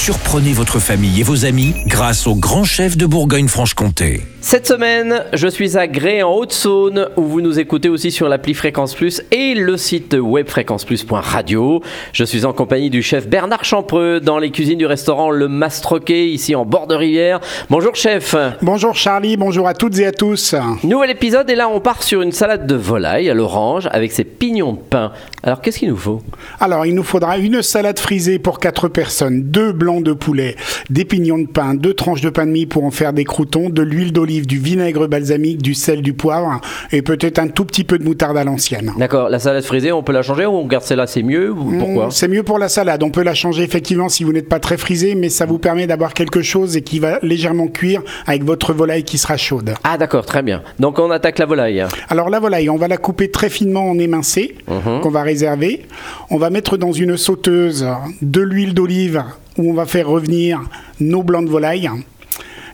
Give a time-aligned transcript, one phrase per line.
[0.00, 4.22] Surprenez votre famille et vos amis grâce au grand chef de Bourgogne-Franche-Comté.
[4.40, 8.54] Cette semaine, je suis à Gré en Haute-Saône où vous nous écoutez aussi sur l'appli
[8.54, 11.82] Fréquence Plus et le site web fréquenceplus.radio.
[12.12, 16.28] Je suis en compagnie du chef Bernard Champreux dans les cuisines du restaurant Le Mastroquet
[16.28, 17.40] ici en bord de rivière.
[17.68, 18.36] Bonjour chef.
[18.62, 20.54] Bonjour Charlie, bonjour à toutes et à tous.
[20.84, 24.24] Nouvel épisode et là on part sur une salade de volaille à l'orange avec ses
[24.24, 25.12] pignons de pain.
[25.42, 26.22] Alors qu'est-ce qu'il nous faut?
[26.60, 30.56] Alors il nous faudra une salade frisée pour 4 personnes, deux blancs de poulet,
[30.90, 33.70] des pignons de pain, deux tranches de pain de mie pour en faire des croutons,
[33.70, 36.60] de l'huile d'olive, du vinaigre balsamique, du sel, du poivre
[36.92, 38.92] et peut-être un tout petit peu de moutarde à l'ancienne.
[38.98, 41.78] D'accord, la salade frisée on peut la changer ou on garde celle-là c'est mieux ou
[41.78, 42.06] Pourquoi?
[42.06, 43.02] Mm, C'est mieux pour la salade.
[43.02, 45.86] On peut la changer effectivement si vous n'êtes pas très frisé, mais ça vous permet
[45.86, 49.74] d'avoir quelque chose et qui va légèrement cuire avec votre volaille qui sera chaude.
[49.84, 50.62] Ah d'accord, très bien.
[50.78, 51.84] Donc on attaque la volaille.
[52.08, 55.86] Alors la volaille, on va la couper très finement en émincé, qu'on va réserver.
[56.30, 57.86] On va mettre dans une sauteuse
[58.22, 59.22] de l'huile d'olive
[59.58, 60.60] où on va faire revenir
[61.00, 61.90] nos blancs de volaille.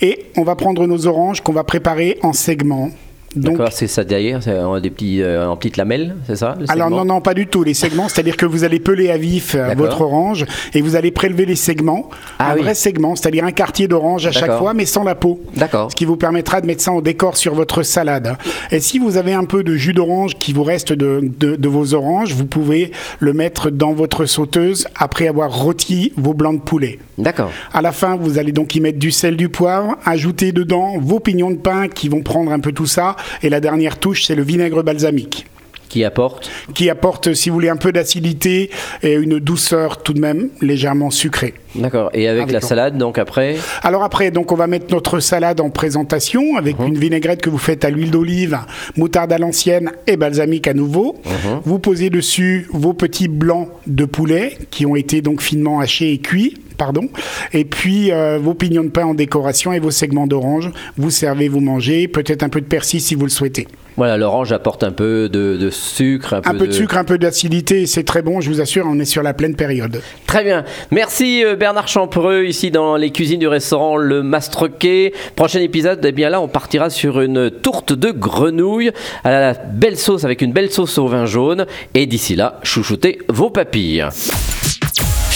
[0.00, 2.90] Et on va prendre nos oranges qu'on va préparer en segments.
[3.36, 6.56] Donc, D'accord, c'est ça derrière, c'est en des petits, euh, en petites lamelles, c'est ça
[6.68, 7.62] alors non, non, pas du tout.
[7.62, 11.12] Les segments, c'est-à-dire que vous allez peler à vif euh, votre orange et vous allez
[11.12, 12.10] prélever les segments.
[12.40, 12.62] Ah un oui.
[12.62, 15.40] vrai segment, c'est-à-dire un quartier d'orange à chaque fois, mais sans la peau.
[15.54, 15.90] D'accord.
[15.92, 18.36] Ce qui vous permettra de mettre ça en décor sur votre salade.
[18.72, 21.68] Et si vous avez un peu de jus d'orange qui vous reste de, de- de
[21.68, 26.64] vos oranges, vous pouvez le mettre dans votre sauteuse après avoir rôti vos blancs de
[26.64, 26.98] poulet.
[27.16, 27.50] D'accord.
[27.72, 31.20] À la fin, vous allez donc y mettre du sel, du poivre, ajouter dedans vos
[31.20, 33.14] pignons de pain qui vont prendre un peu tout ça.
[33.42, 35.46] Et la dernière touche, c'est le vinaigre balsamique
[35.88, 38.70] Qui apporte qui apporte, si vous voulez, un peu d'acidité
[39.02, 41.54] et une douceur tout de même légèrement sucrée.
[41.74, 42.10] D'accord.
[42.14, 45.60] Et avec, Avec la salade, donc après Alors après, donc on va mettre notre salade
[45.60, 46.86] en présentation avec Mhm.
[46.88, 48.58] une vinaigrette que vous faites à l'huile d'olive,
[48.96, 51.16] moutarde à l'ancienne et balsamique à nouveau.
[51.26, 51.60] Mhm.
[51.64, 56.18] Vous posez dessus vos petits blancs de poulet qui ont été donc finement hachés et
[56.18, 56.54] cuits.
[56.80, 57.10] Pardon.
[57.52, 60.70] Et puis euh, vos pignons de pain en décoration et vos segments d'orange.
[60.96, 63.68] Vous servez, vous mangez, peut-être un peu de persil si vous le souhaitez.
[63.98, 67.04] Voilà, l'orange apporte un peu de, de sucre, un peu, Un peu de sucre, un
[67.04, 70.00] peu d'acidité, c'est très bon, je vous assure, on est sur la pleine période.
[70.26, 70.64] Très bien.
[70.90, 75.12] Merci euh, Bernard Champreux, ici dans les cuisines du restaurant Le Mastroquet.
[75.36, 78.90] Prochain épisode, eh bien là, on partira sur une tourte de grenouille
[79.22, 81.66] à la belle sauce, avec une belle sauce au vin jaune.
[81.92, 84.06] Et d'ici là, chouchoutez vos papilles.